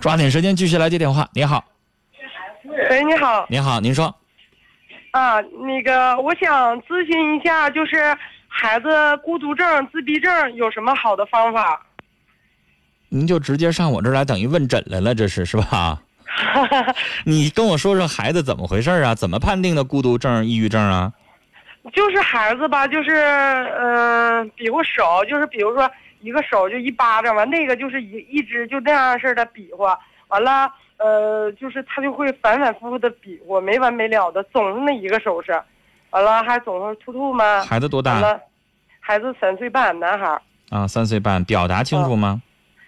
[0.00, 1.28] 抓紧时间继续来接电话。
[1.34, 1.62] 你好，
[2.64, 4.14] 喂，你好你好，您说，
[5.10, 8.16] 啊，那个我想咨询一下，就是
[8.48, 11.80] 孩子孤独症、自闭症有什么好的方法？
[13.10, 16.00] 您就直接上我这儿来，等于问诊来了，这是是吧？
[17.26, 19.14] 你跟我说说孩子怎么回事啊？
[19.14, 21.12] 怎么判定的孤独症、抑郁症啊？
[21.92, 25.90] 就是孩子吧，就是嗯、呃比如手，就是比如说
[26.20, 29.98] 一个手就一巴掌，完那个就是一一直就那样式的比划，
[30.28, 35.52] 完了呃，就是他就会反反复复的比划，没完没了的，总是那一个手势，
[36.10, 37.62] 完了还总是吐吐嘛。
[37.64, 38.40] 孩子多大了，
[39.00, 40.40] 孩子三岁半，男孩。
[40.70, 40.86] 啊？
[40.86, 42.40] 三岁半，表达清楚吗？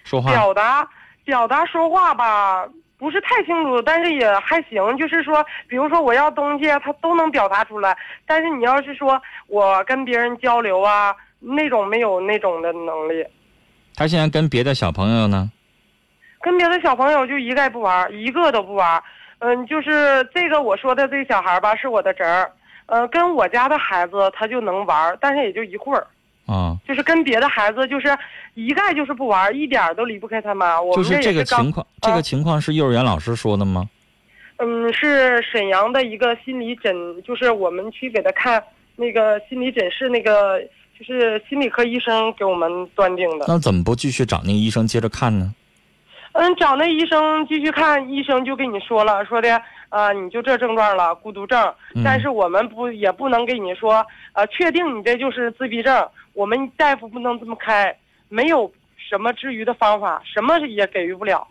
[0.05, 0.88] 说话表达
[1.24, 2.69] 表达说话吧，
[2.99, 4.96] 不是太清楚，但是也还行。
[4.96, 7.96] 就是说，比如说我要东西，他都能表达出来。
[8.27, 13.24] 但是你要是说我跟别人交流啊，那种没有那种的能力。
[13.95, 15.51] 他现在跟别的小朋友呢？
[16.41, 19.02] 跟别的小朋友就一概不玩，一个都不玩。
[19.41, 22.51] 嗯，就是这个我说的这小孩吧，是我的侄儿。
[22.87, 26.07] 呃，跟我家的孩子他就能玩，但是也就一会儿。
[26.46, 28.16] 啊，就是跟别的孩子就是
[28.54, 30.80] 一概就是不玩，一点都离不开他妈。
[30.95, 33.88] 就是这个情况，这啊个情况是幼儿园老师说的吗？
[34.59, 38.62] 嗯，是沈阳的一个心理诊，就是我们去给他看
[38.96, 40.60] 那个心理诊室那个，
[41.03, 43.45] 就是心理科医生给我们断定的。
[43.49, 45.53] 那怎么不继续找那个医生接着看呢？
[46.33, 51.61] 嗯，找那医生继续看，医生就跟你说了，说的啊、你就这症状了，孤独症。
[51.95, 57.95] 嗯但是我们不也不能给你说，呃，确定你这就是自闭症，我们大夫不能这么开，
[58.30, 61.47] 没有什么治愈的方法，什么也给予不了。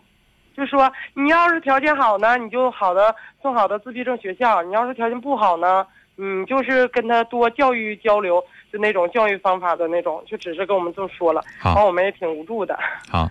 [0.56, 12.78] 就说你要是条件好呢，你就好的送好的自闭症学校；你要是条件不好呢，你就是跟他多教育交流，就那种教育方法的那种，就只是跟我们这么说了，好完我们也挺无助的。
[13.08, 13.30] 好，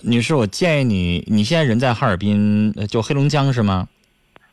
[0.00, 3.88] 女士，我建议你，你现在人在哈尔滨，呃就黑龙江是吗？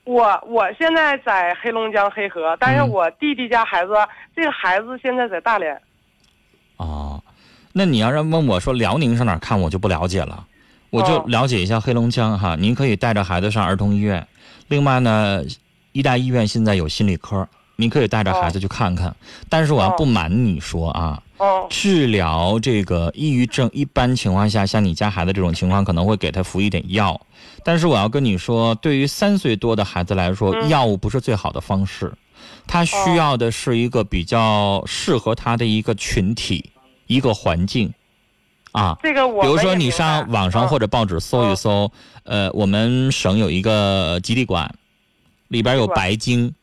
[0.06, 3.94] 我我现在在黑龙江黑河，但是嗯我弟弟家孩子，
[4.36, 5.80] 这个孩子现在在大连。
[6.78, 7.22] 哦，
[7.74, 10.46] 那你要是问我说辽宁上哪看，我就不了解了，
[10.90, 12.56] 我就哦了解一下黑龙江哈。
[12.56, 14.26] 您可以带着孩子上儿童医院，
[14.68, 15.44] 另外呢，
[16.00, 17.46] 医大医院现在有心理科，
[17.76, 19.14] 你可以带着孩子去看看。
[19.50, 21.68] 但是我要哦不瞒你说啊，哦。
[21.70, 27.20] 治疗这个抑郁症，一般情况下，像你家孩子这种情况，可能会给他服一点药。
[27.66, 30.70] 但是我要跟你说，对于三岁多的孩子来说，嗯。
[30.70, 32.14] 药物不是最好的方式，
[32.66, 36.72] 他需要的是一个比较适合他的一个群体、
[37.08, 37.94] 一个环境，
[38.72, 38.98] 啊。
[39.04, 41.92] 这个我比如说，你上网上或者者报纸搜一搜，
[42.24, 44.74] 呃，我们省有一个基地馆，
[45.50, 46.56] 里边有白鲸，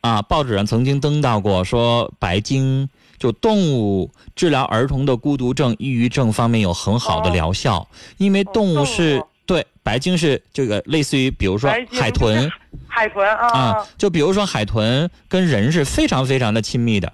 [0.00, 2.88] 啊，报纸上曾经登到过，说白鲸
[3.18, 7.32] 就动物治疗儿童的孤独症、抑郁症方面有很好的哦。
[7.32, 9.26] 疗效，因为动物是物。
[9.48, 12.50] 对白鲸是这个类似于，比如说海豚。
[12.86, 17.10] 海豚啊啊，就比如说海豚跟人是非常非常的亲密的。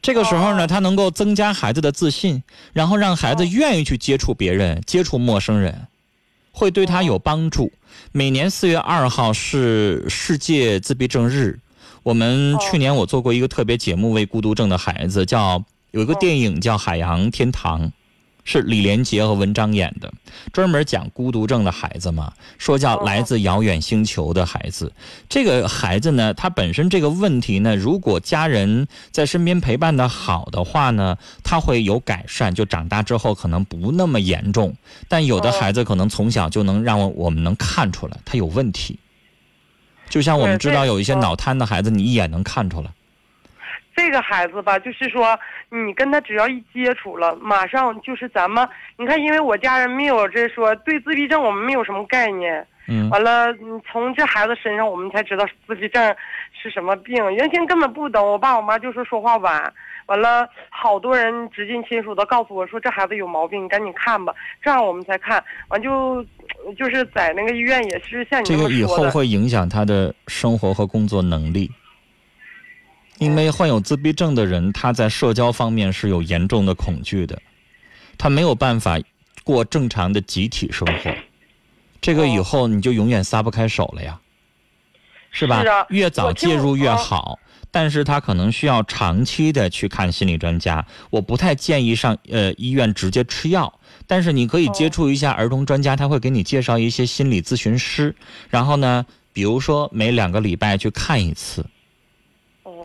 [0.00, 0.66] 这个时候呢，哦。
[0.66, 3.48] 它能够增加孩子的自信，然后让孩子哦。
[3.50, 5.88] 愿意去接触别人、接触陌生人，
[6.52, 7.72] 会对他有帮助。
[8.12, 11.58] 每年四月二号是世界自闭症日，
[12.02, 17.88] 我们哦去年我做过一个特别节目，为孤独症的孩子叫有一个哦电影叫《海洋天堂》。
[18.44, 20.12] 是李连杰和文章演的，
[20.52, 24.92] 专门讲孤独症的孩子嘛，说叫哦来自遥远星球的孩子。
[25.28, 34.74] 这个孩子呢，他本身这个问题呢，如果家人在身边陪伴的好的话呢，他会有改善，就长大之后可能不那么严重。
[35.08, 38.98] 但有的哦孩子可能从小就能让我我们能看出来他有问题，
[40.08, 42.90] 就像我们知道有一些脑瘫的孩子，你一眼能看出来。
[43.94, 45.38] 这个孩子吧，就是说
[45.70, 56.14] 你跟他只要一接触了，马上就是咱们，你看，因为我家人没有这说对自闭症我们没有什么概念，嗯，完了，嗯从这孩子身上我们才知道自闭症
[56.52, 57.14] 是什么病。
[57.34, 59.72] 原先根本不懂，我爸我妈就说说话晚。
[60.06, 64.34] 完了，好多人直近亲属都告诉我说这孩子有毛病，你赶紧看吧。
[64.60, 66.22] 这样我们才看完就，
[66.76, 68.82] 就是在那个医院也是像你这个以。
[68.84, 71.70] 后会影响他的生活和工作能力。
[73.22, 77.40] 因为患有自闭症的人，他在社交方面是有严重的恐惧的，
[78.18, 78.98] 他没有办法
[79.44, 81.14] 过正常的集体生活。
[82.00, 84.18] 这个以哦后你就永远撒不开手了呀，
[85.30, 85.62] 是吧？
[85.90, 87.38] 越早介入越啊好，
[87.70, 90.84] 但是他可能需要长期的去看心理专家。
[91.10, 93.72] 我不太建议上呃医院直接吃药，
[94.08, 98.16] 但是你可以接哦触一下儿童专家，他会给你介绍一些心理咨询师，
[98.50, 101.64] 然后呢，比如说每两个礼拜去看一次。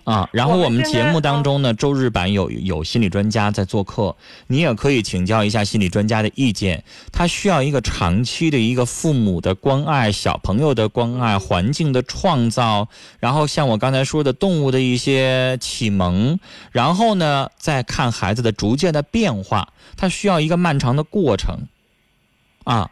[0.07, 4.15] 哦啊，然后我们节目当中呢，周日版有有心理专家在做客，
[4.47, 6.81] 你也可以请教一下心理专家的意见。
[7.11, 12.87] 他需要一个长期的一个父母的关爱、小朋友的关爱、环境的创造，
[13.19, 16.39] 然后像我刚才说的动物的一些启蒙，
[16.71, 21.67] 然后呢再看孩子的逐渐的变化，他需要一个漫长的过程，
[22.63, 22.91] 啊。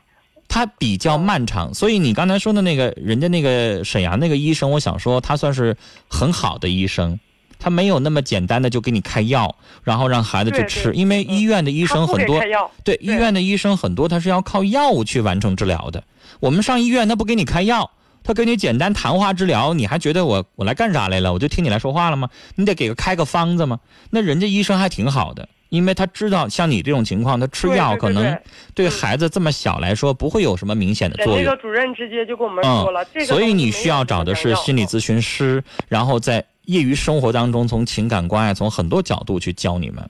[0.55, 5.75] 它比较漫长，所以你刚才说的那个人家那个沈阳那个医生，我想说他算是
[6.07, 7.19] 很好的医生，
[7.59, 9.53] 他没有那么简单的就给你开药，
[9.83, 12.39] 然后让孩子去吃，因为医院的医生很多
[12.85, 16.01] 对医院的医生很多他是要靠药物去完成治疗的。
[16.39, 17.91] 我们上医院他不给你开药，
[18.25, 21.31] 他给你简单谈话治疗，你还觉得我我来干啥来了？
[21.31, 22.27] 我就听你来说话了吗？
[22.55, 23.79] 你得给个开个方子吗？
[24.09, 25.47] 那人家医生还挺好的。
[25.69, 28.39] 因为他知道像你这种情况，他吃药可能
[28.73, 31.61] 对孩子这么小来说不会有什么明显的作用人那个。
[31.61, 40.07] 主任直接就跟我们说了，这个嗯所以你需要找的是心理咨询师，然后在业余生活当中，从情感关爱，从很多角度去教你们。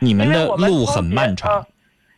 [0.00, 1.66] 你们的路很漫长啊，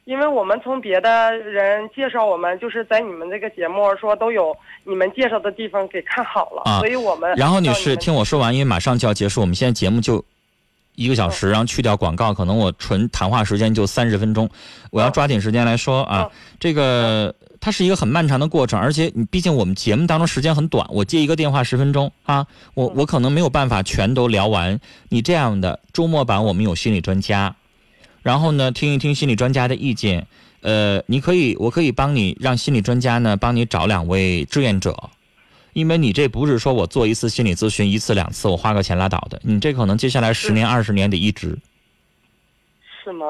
[0.09, 10.25] 因为我们从别的人介绍我们，就是在你们这个节目说都有你们介绍的地方给看好了，啊所以我们然后女士，听我说完，因为马上就要结束，我们现在节目就
[10.95, 14.49] 一个小时，然后去掉广告，可能我纯谈话时间就三十分钟，
[14.91, 16.31] 我要嗯抓紧时间来说啊嗯。
[16.59, 24.81] 这个它是一个很漫长的过程，而且你毕竟我们节目当中时间很短，我接一个电话十分钟啊，我嗯我可能没有办法全都聊完。
[25.11, 27.55] 你这样的周末版我们有心理专家，
[28.29, 30.27] 然后呢听一听心理专家的意见，
[30.61, 34.95] 呃，你可以我可以帮你让心理专家呢帮你找两位志愿者。
[35.73, 41.59] 因为你这不是说我做一次心理咨询一次两次我花个钱拉倒的，你这可能接下来十年二十年得一直，
[43.03, 43.25] 是吗？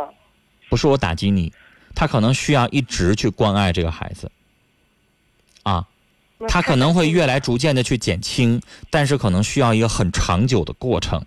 [0.69, 1.53] 不是我打击你，
[1.95, 4.29] 他可能需要一直去关爱这个孩子，
[5.63, 5.87] 啊，
[6.49, 8.61] 他可能会越来逐渐的去减轻，
[8.91, 11.25] 但是可能需要一个很长久的过程。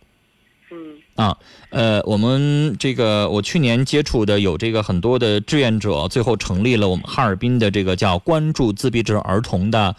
[1.21, 1.38] 啊，
[1.69, 9.95] 呃，我们这个我去年接触的有这个很多的志愿者，最后成立了我们哈尔滨的这个叫关注自闭症儿童的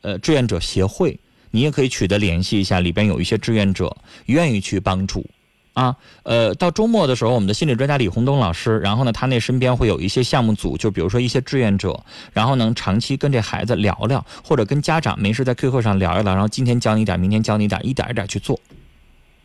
[0.00, 1.20] 呃志愿者协会，
[1.50, 5.26] 你也可以取得联系一下，里边有一些志愿者愿意去帮助。
[5.74, 12.02] 啊，呃，到周末的时候，我们的心理专家李洪东老师，然后呢，他那身边会有一些项目组，就比如说一些志愿者，
[12.32, 18.58] 然后能长期跟这孩子聊聊，或者跟家长没事在 QQ 上聊一聊，然后今天教你一点，明天教你一点，一点一点去做。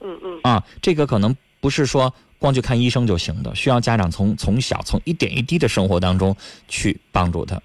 [0.08, 0.40] 嗯嗯。
[0.44, 6.36] 啊，这个可能不是说光去看医生就行的，需要家长从从小从一点一滴的生活当中
[6.68, 7.56] 去帮助他，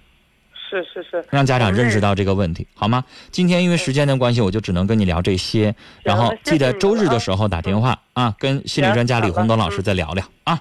[0.68, 3.04] 是是是，让家长认识到这个问题，好吗？
[3.30, 9.82] 今天因为时间的关系，我就只能跟你聊这些，然后记得周日的时候打电话啊，跟心理专家李洪东老师嗯。
[9.82, 10.58] 再聊聊啊。